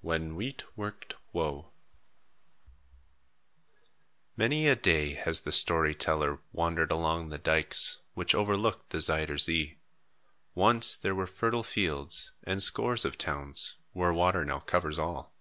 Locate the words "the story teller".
5.42-6.40